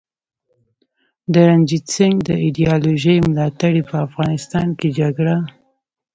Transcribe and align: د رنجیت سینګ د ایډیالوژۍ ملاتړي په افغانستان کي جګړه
د 1.33 1.33
رنجیت 1.49 1.85
سینګ 1.93 2.17
د 2.29 2.29
ایډیالوژۍ 2.43 3.17
ملاتړي 3.29 3.81
په 3.89 3.95
افغانستان 4.07 4.67
کي 4.79 4.89
جګړه 4.99 5.35